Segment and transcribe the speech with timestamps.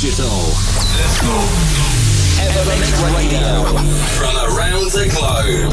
[0.00, 0.28] digital.
[0.96, 1.36] Let's go.
[2.40, 3.64] Evermix Radio.
[4.16, 5.70] From around the globe.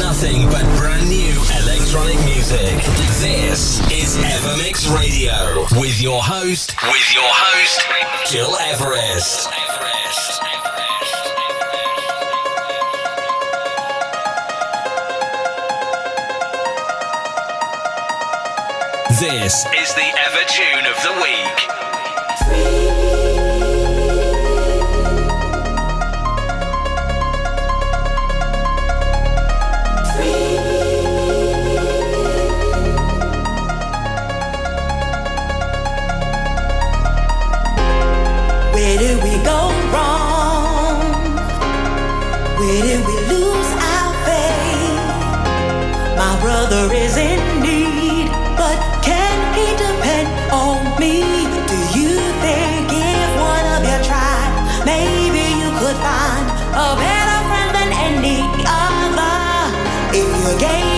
[0.00, 1.30] Nothing but brand new
[1.62, 2.74] electronic music.
[3.22, 5.64] This is Evermix Radio.
[5.80, 7.86] With your host, with your host,
[8.32, 9.48] Gil Everest.
[19.20, 21.81] This is the Ever Tune of the Week.
[46.72, 51.61] Brother is in need, but can he depend on me?
[60.62, 60.91] Gave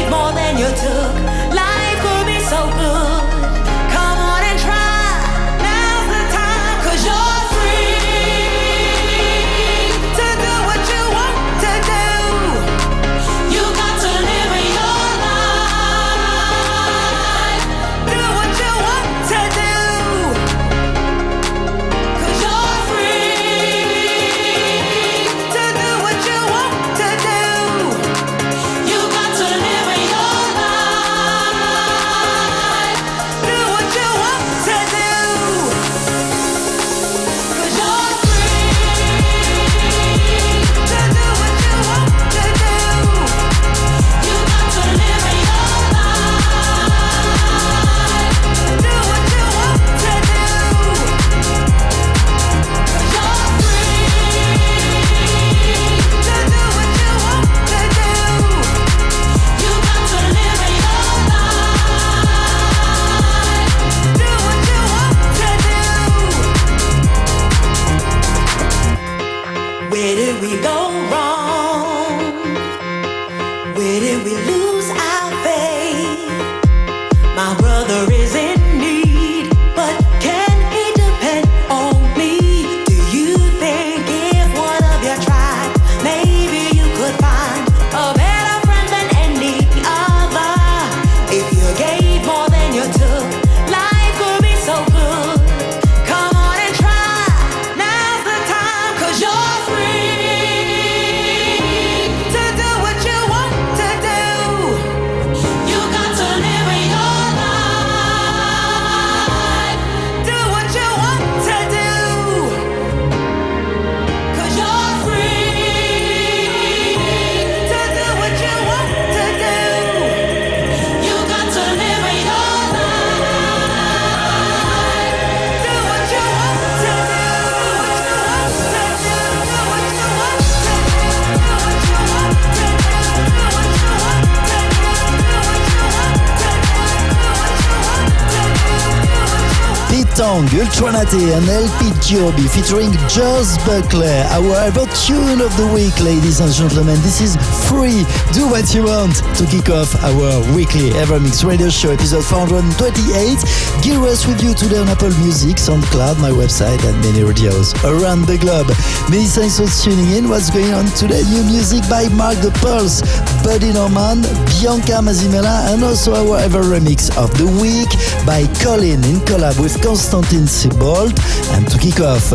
[141.05, 146.53] Ultra Naté and LP Giobi featuring Joss Buckley, our tune of the week, ladies and
[146.53, 147.01] gentlemen.
[147.01, 147.33] This is
[147.65, 148.05] free.
[148.37, 153.41] Do what you want to kick off our weekly Evermix radio show, episode 428.
[153.81, 158.29] Gear us with you today on Apple Music, SoundCloud, my website, and many radios around
[158.29, 158.69] the globe.
[159.09, 160.29] Many thanks for tuning in.
[160.29, 161.25] What's going on today?
[161.33, 163.01] New music by Marc DePulse,
[163.41, 164.21] Buddy Norman,
[164.53, 167.89] Bianca Mazimela, and also our ever remix of the week
[168.29, 171.17] by Colin in collab with Konstantin Sibold.
[171.57, 172.31] And to kick off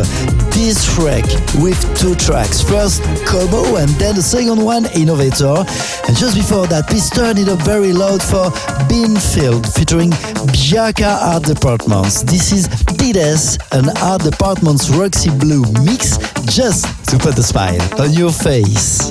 [0.53, 1.23] this track
[1.61, 2.61] with two tracks.
[2.61, 5.63] First, Kobo, and then the second one, Innovator.
[6.07, 8.51] And just before that, please turn it up very loud for
[8.87, 12.23] Beanfield featuring Bajka Art Departments.
[12.23, 12.67] This is
[12.97, 19.09] Tides, an Art Departments Roxy Blue mix, just to put a smile on your face.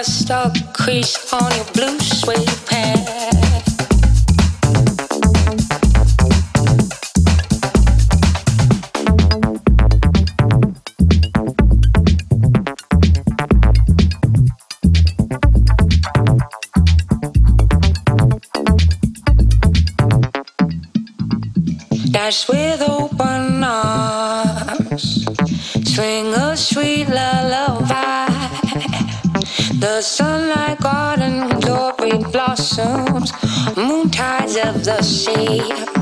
[0.00, 0.04] We're
[1.52, 2.49] your blue the
[35.24, 35.99] fair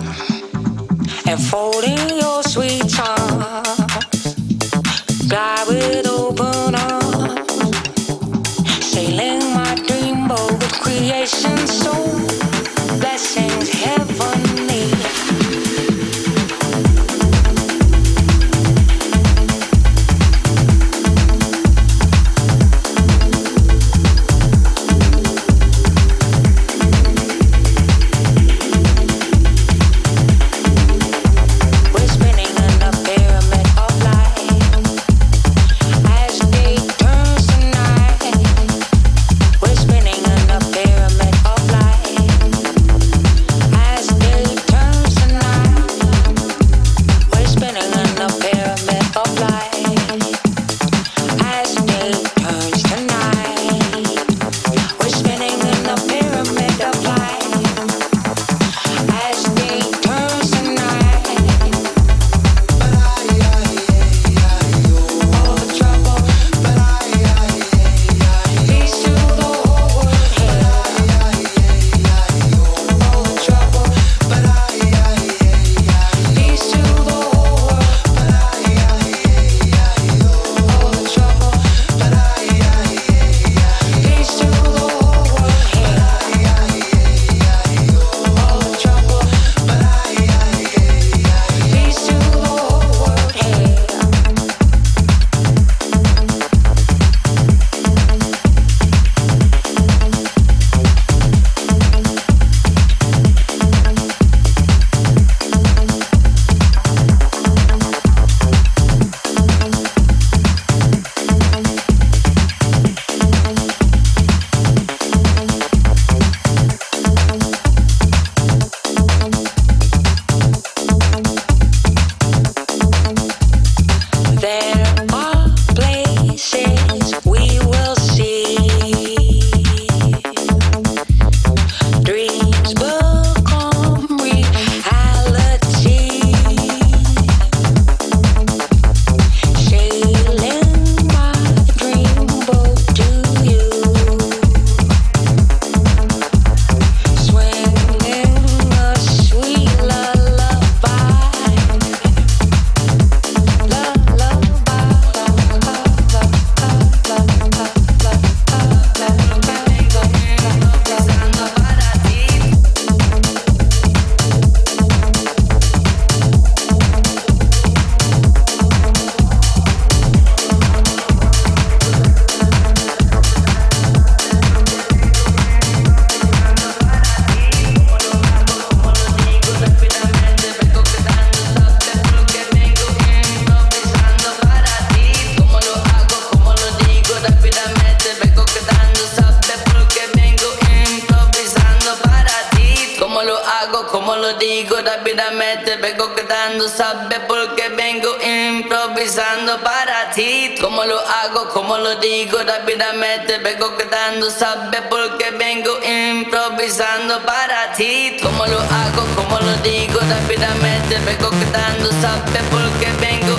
[194.85, 200.55] rápidamente vengo quedando, sabes porque vengo improvisando para ti.
[200.61, 208.17] Como lo hago, como lo digo rápidamente vengo quedando, sabes porque vengo improvisando para ti.
[208.23, 213.38] Como lo hago, como lo digo rápidamente vengo quedando, sabes porque vengo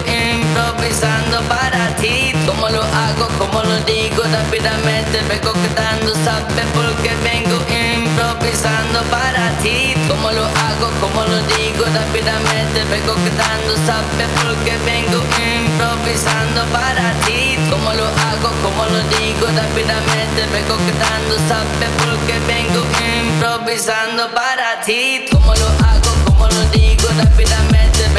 [1.49, 2.31] para ti.
[2.45, 9.95] Como lo hago, como lo digo rápidamente vengo quedando, sabes porque vengo improvisando para ti.
[10.07, 15.19] Como lo hago, como lo digo rápidamente vengo quedando, sabes porque vengo
[15.57, 17.57] improvisando para ti.
[17.69, 22.81] Como lo hago, como lo digo rápidamente vengo quedando, sabes porque vengo
[23.17, 25.25] improvisando para ti.
[25.31, 28.18] Como lo hago, como lo digo rápidamente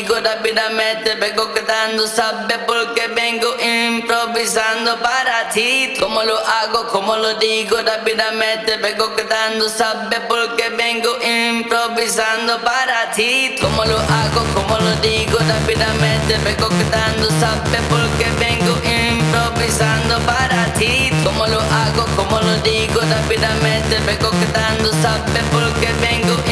[0.00, 5.92] digo rápidamente, vengo quedando, sabes porque vengo improvisando para ti.
[6.00, 13.56] Como lo hago, como lo digo rápidamente, vengo quedando, sabes porque vengo improvisando para ti.
[13.60, 21.10] Como lo hago, como lo digo rápidamente, vengo quedando, sabes porque vengo improvisando para ti.
[21.24, 26.49] Como lo hago, como lo digo rápidamente, vengo quedando, sabes porque vengo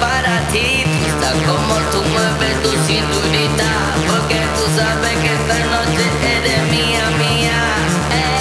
[0.00, 0.84] para ti.
[1.06, 3.68] Está como tú mueves tu cinturita,
[4.08, 6.04] porque tú sabes que esta noche
[6.36, 7.60] eres mía, mía.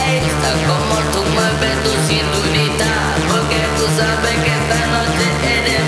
[0.07, 2.91] Ey, está como tú mueves tu cinturita,
[3.29, 5.25] porque tú sabes que esta noche
[5.57, 5.80] eres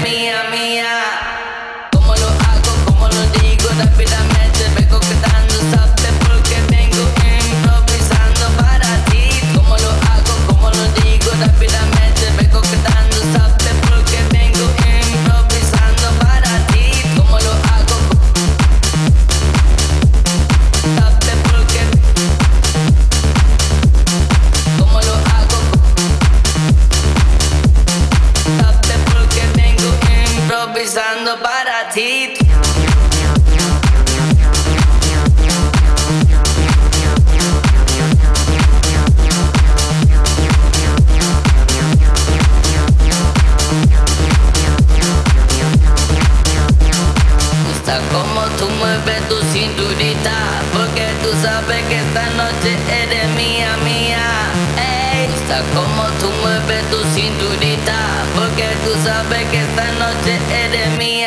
[59.03, 61.22] sabes que esta noche eres mía,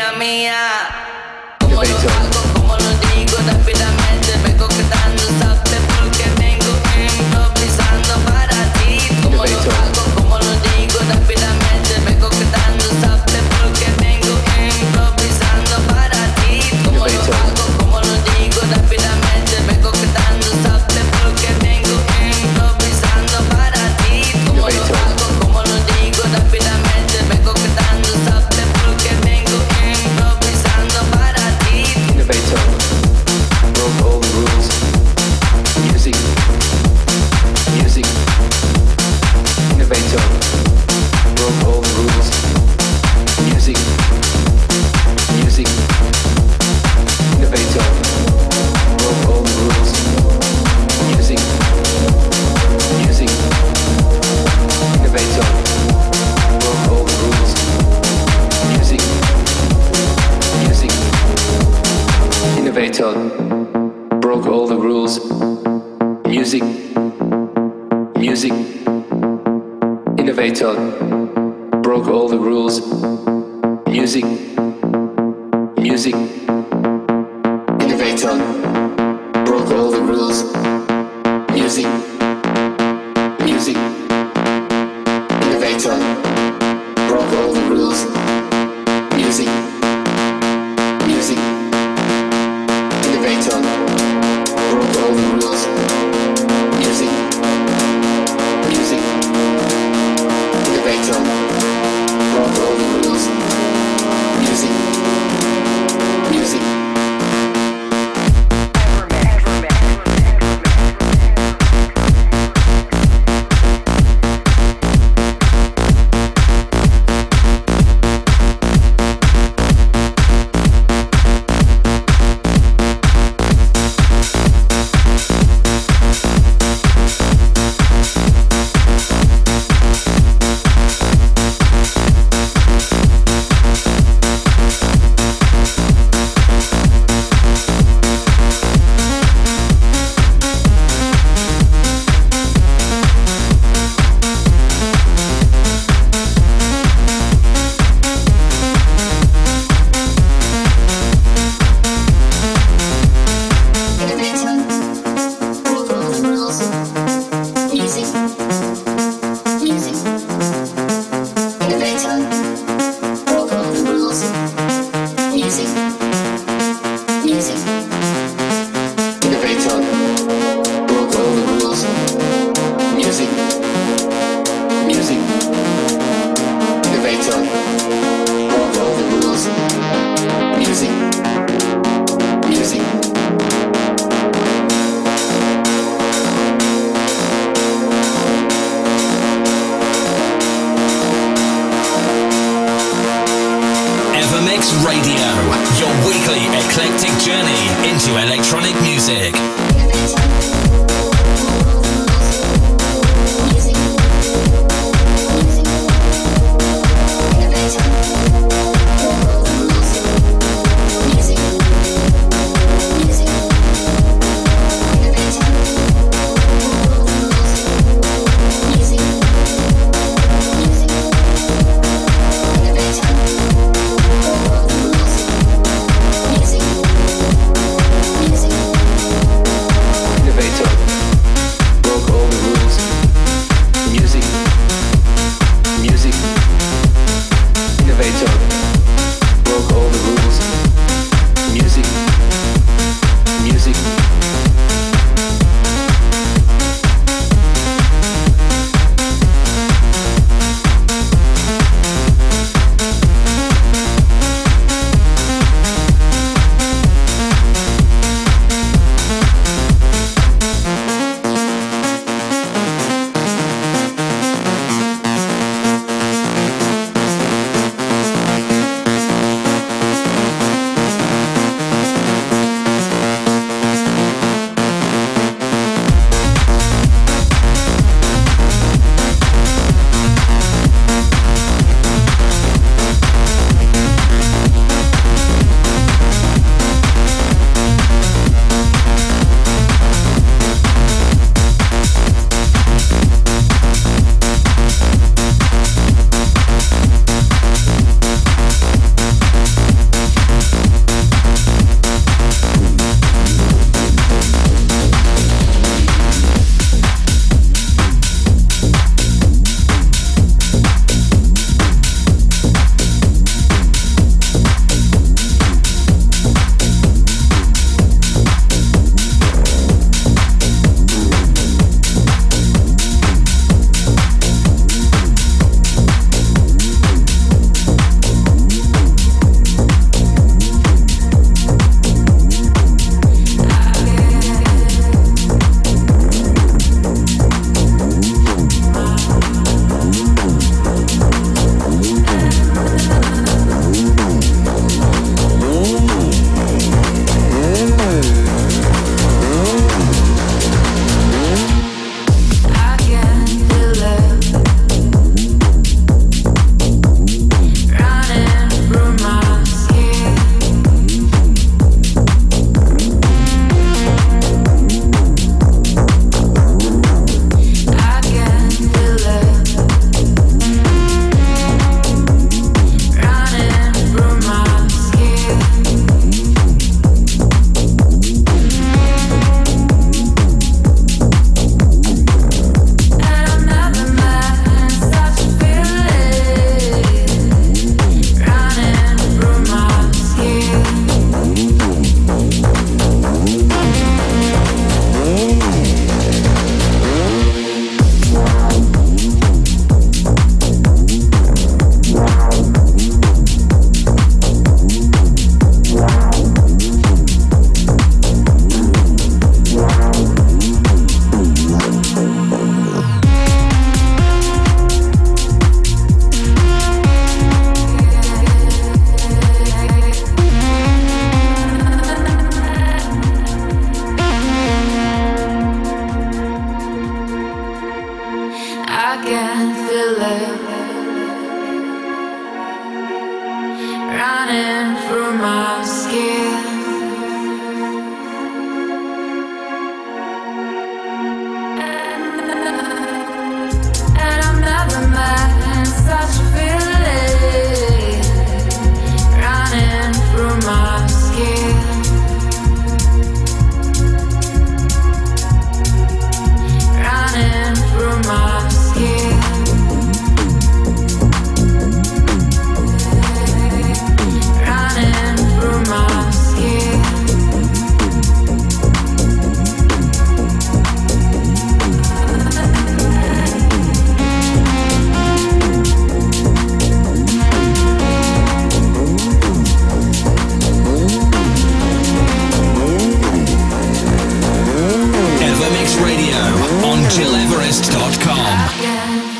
[488.54, 489.15] again.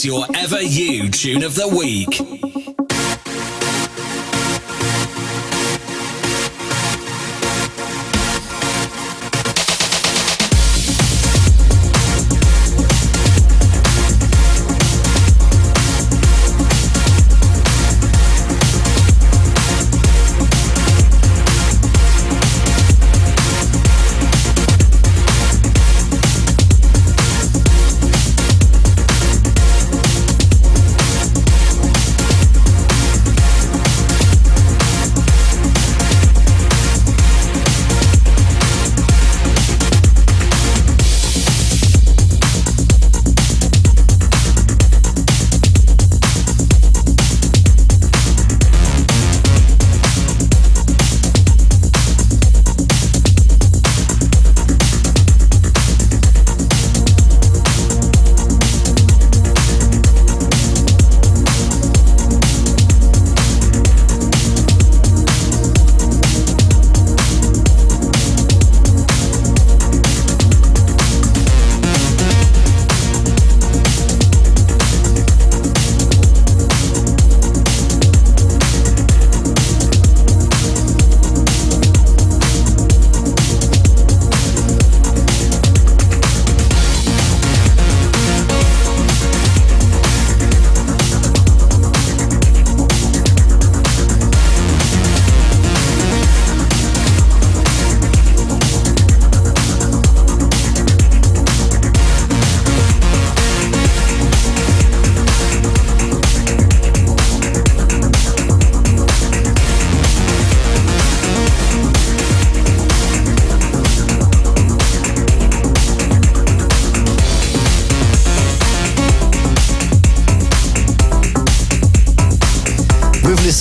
[0.00, 2.59] Is your Ever You tune of the week.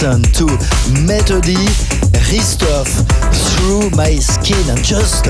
[0.01, 0.45] Listen to
[1.03, 1.59] Melody
[2.31, 2.87] Ristoff
[3.35, 4.63] through my skin.
[4.69, 5.25] And just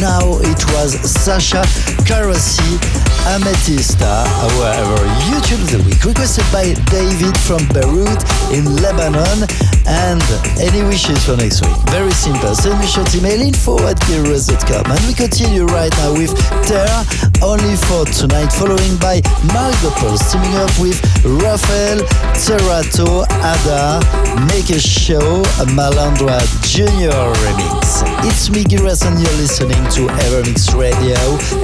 [0.00, 1.60] now it was Sasha
[2.08, 2.80] Carassi
[3.28, 4.24] Ametista
[4.64, 9.44] our YouTube of the week requested by David from Beirut in Lebanon.
[9.84, 10.24] And
[10.56, 11.76] any wishes for next week?
[11.92, 12.54] Very simple.
[12.54, 16.32] Send me short email info at and we continue right now with
[16.64, 17.04] Terra
[17.44, 19.20] only for tonight following by
[19.52, 21.98] Marc DePulse teaming up with Rafael
[22.32, 24.00] Cerato Ada
[24.48, 28.02] Make a Show a Malandra Junior remix.
[28.24, 31.20] It's Miggy Rest and you're listening to Evermix Radio,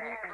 [0.00, 0.29] This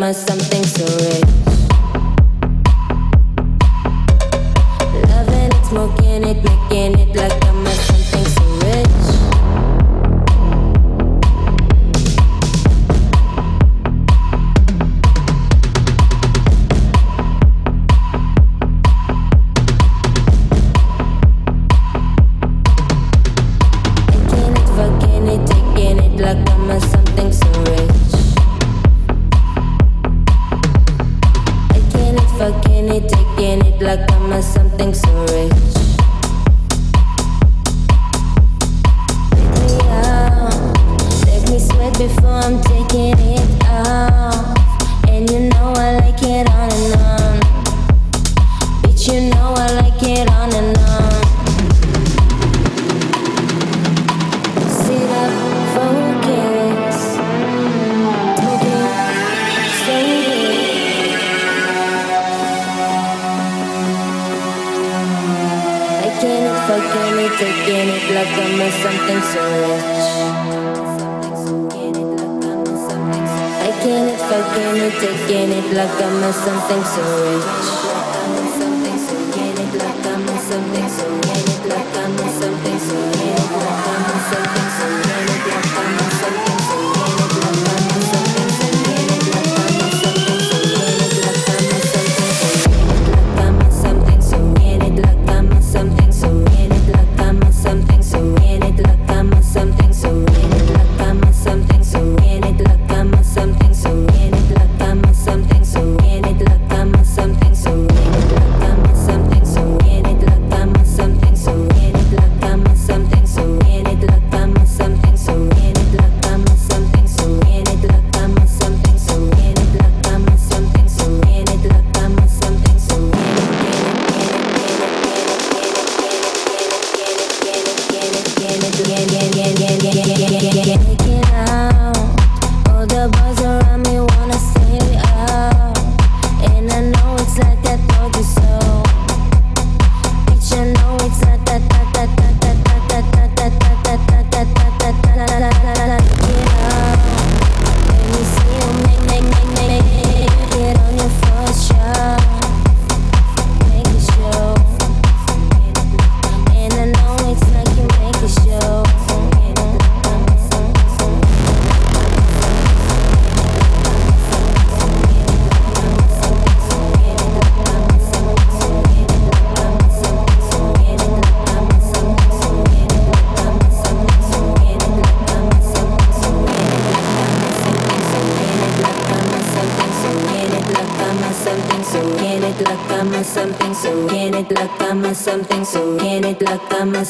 [0.00, 0.41] like I'm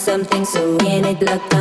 [0.02, 1.51] something so in it Look.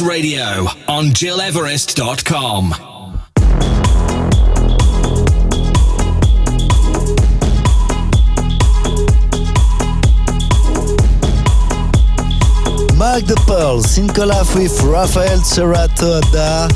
[0.00, 2.77] Radio on GilEverest.com.
[13.94, 16.68] the in collab with Rafael Cerato Adar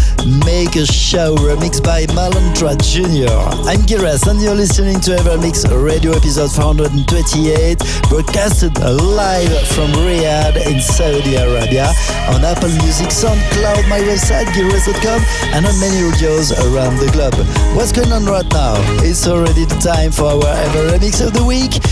[0.46, 3.32] Make a Show remix by Malandra Jr.
[3.68, 10.56] I'm Gil Everest and you're listening to Evermix Radio episode 428 broadcasted live from Riyadh
[10.66, 11.92] in Saudi Arabia
[12.30, 15.20] on Apple Music, SoundCloud, my website gileverest.com
[15.54, 17.34] and on many radios around the globe.
[17.76, 18.74] What's going on right now?
[19.02, 21.82] It's already the time for our Ever Remix of the Week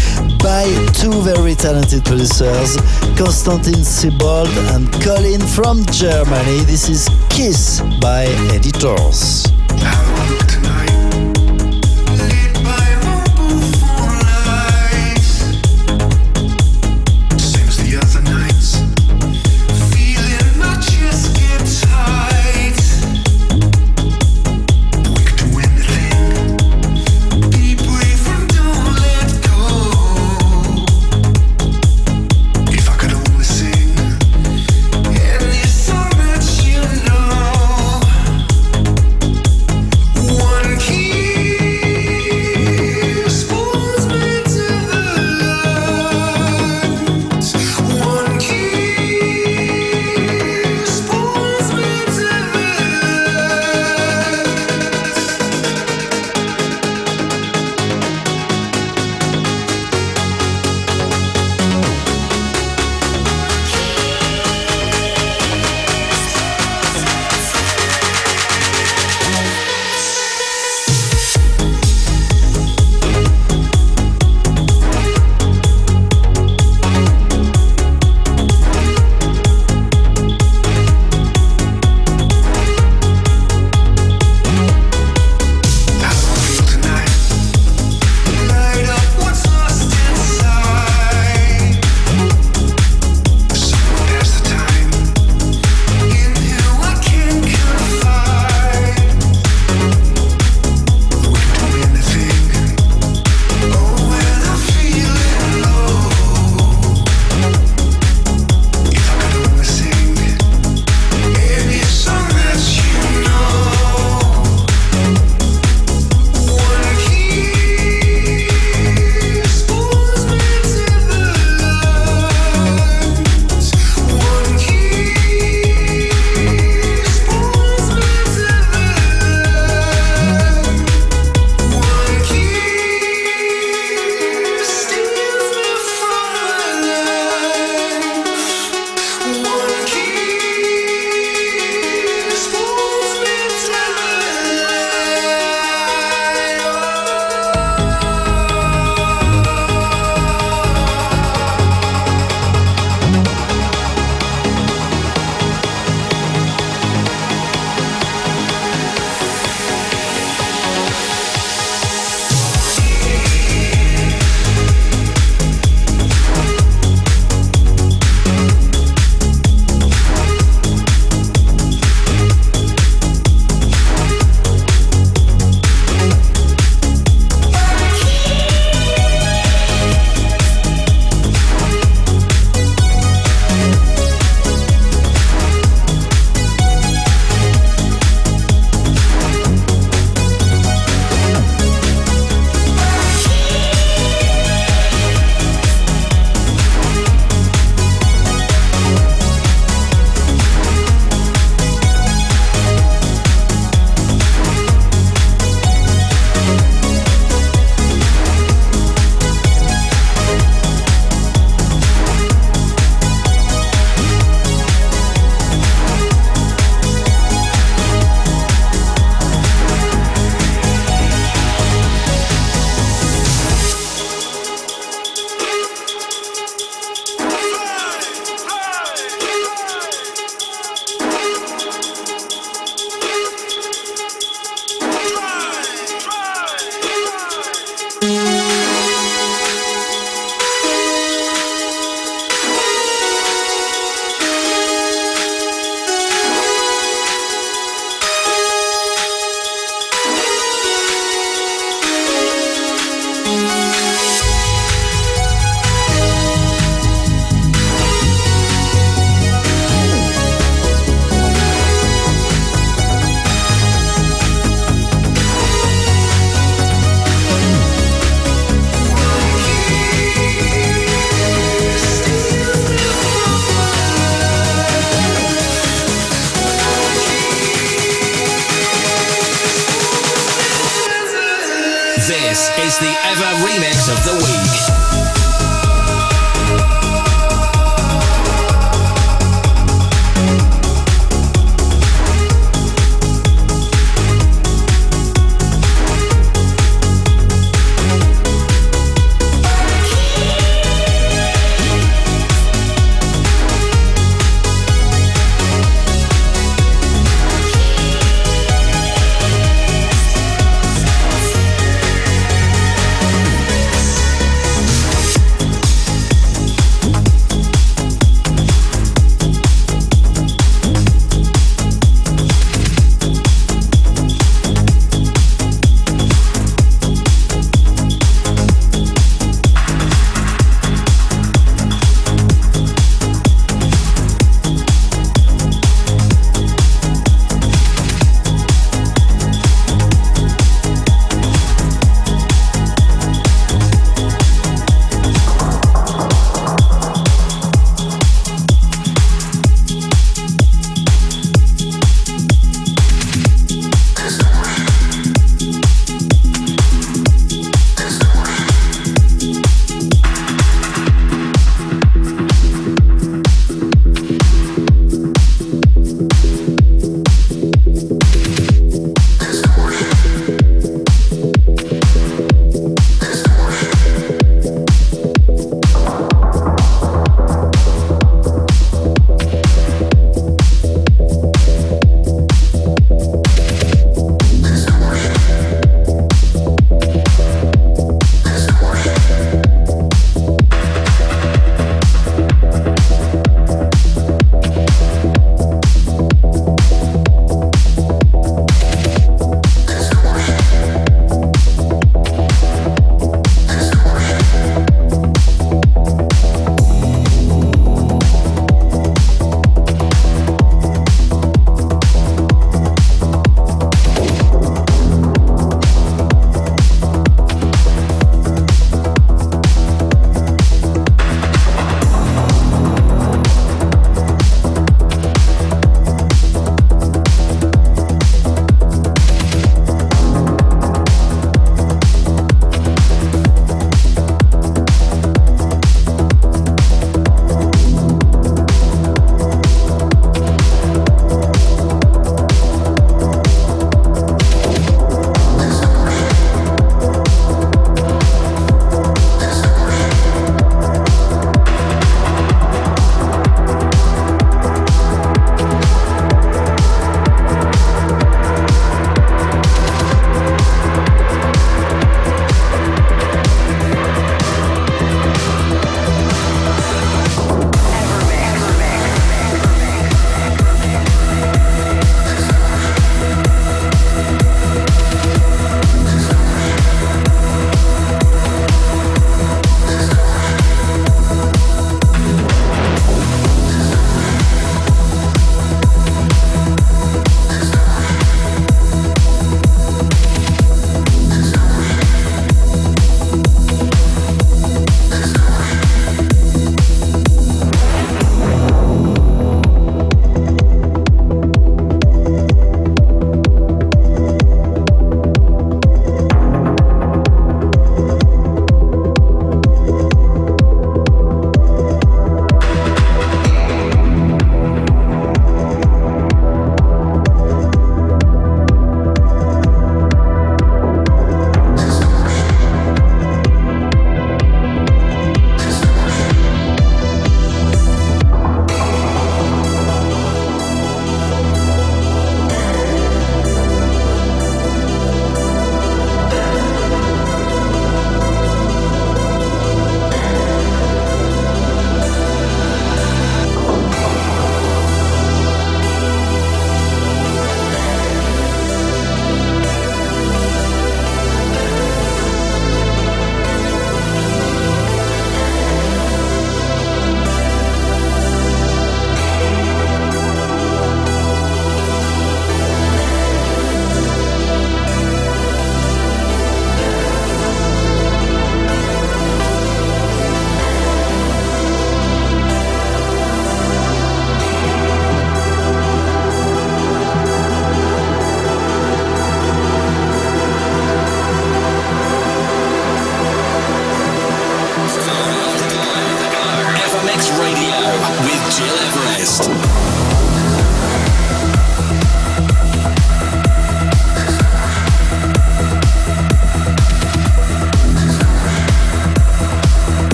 [0.42, 2.76] by two very talented producers,
[3.16, 6.60] Konstantin Sibold and Colin from Germany.
[6.64, 9.46] This is Kiss by Editors.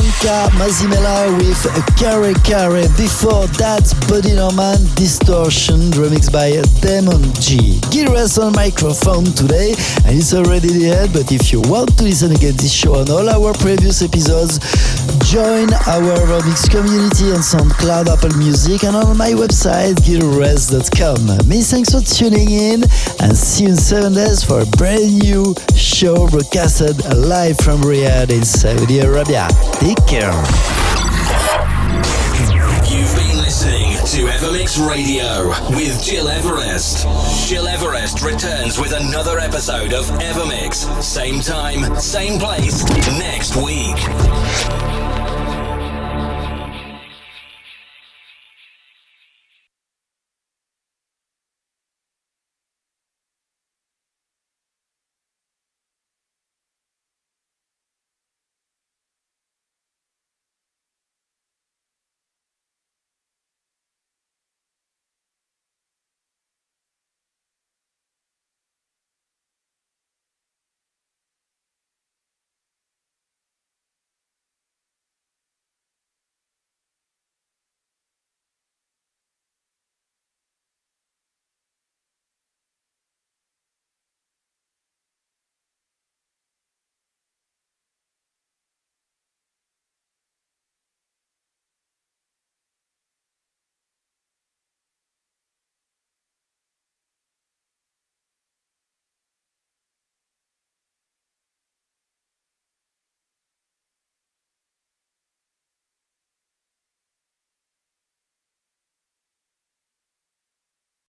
[0.00, 1.62] Mazimela with
[1.96, 2.88] Kare Kare.
[2.96, 7.80] Before that, Body Norman Distortion, remixed by Demon G.
[7.90, 9.74] Gil Everest on microphone today,
[10.06, 11.12] and it's already the end.
[11.12, 14.58] But if you want to listen again this show and all our previous episodes,
[15.30, 21.24] join our EverMix community on SoundCloud, Apple Music, and on my website, gileverest.com.
[21.46, 22.82] Many thanks for tuning in,
[23.20, 28.30] and see you in seven days for a brand new show broadcasted live from Riyadh
[28.30, 29.46] in Saudi Arabia.
[29.74, 30.34] Take care.
[32.90, 37.06] You've been listening to EverMix Radio with Gil Everest.
[37.48, 41.00] Gil Everest returns with another episode of EverMix.
[41.00, 42.82] Same time, same place,
[43.16, 44.89] next week.